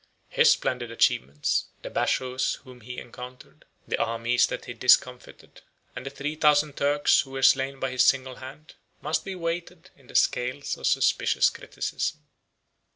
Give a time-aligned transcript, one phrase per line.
[0.29, 5.61] His splendid achievements, the bashaws whom he encountered, the armies that he discomfited,
[5.95, 9.77] and the three thousand Turks who were slain by his single hand, must be weighed
[9.95, 12.21] in the scales of suspicious criticism.